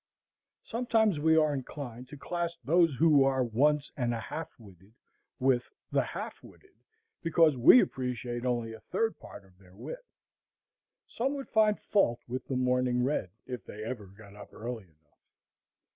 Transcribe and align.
Sometimes 0.63 1.19
we 1.19 1.37
are 1.37 1.53
inclined 1.53 2.07
to 2.09 2.17
class 2.17 2.57
those 2.63 2.95
who 2.95 3.23
are 3.23 3.43
once 3.43 3.91
and 3.95 4.15
a 4.15 4.19
half 4.19 4.49
witted 4.57 4.95
with 5.37 5.69
the 5.91 6.01
half 6.01 6.41
witted, 6.41 6.73
because 7.21 7.55
we 7.55 7.79
appreciate 7.81 8.43
only 8.43 8.73
a 8.73 8.79
third 8.79 9.15
part 9.19 9.45
of 9.45 9.59
their 9.59 9.75
wit. 9.75 10.03
Some 11.07 11.35
would 11.35 11.49
find 11.49 11.79
fault 11.79 12.19
with 12.27 12.43
the 12.47 12.55
morning 12.57 13.03
red, 13.03 13.29
if 13.45 13.63
they 13.63 13.83
ever 13.83 14.07
got 14.07 14.35
up 14.35 14.51
early 14.55 14.85
enough. 14.85 15.19